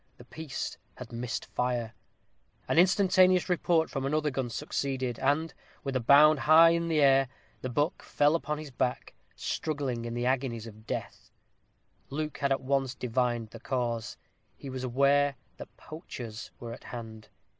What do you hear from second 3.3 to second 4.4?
report from another